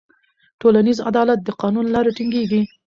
[0.61, 2.61] ټولنیز عدالت د قانون له لارې ټینګېږي.